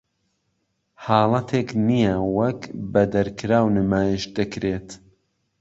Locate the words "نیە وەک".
1.87-2.61